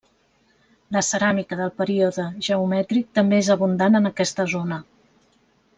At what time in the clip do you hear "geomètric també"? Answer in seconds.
2.49-3.43